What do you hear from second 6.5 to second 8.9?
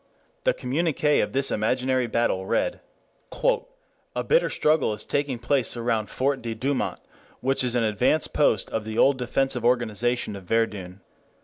Douaumont which is an advanced post of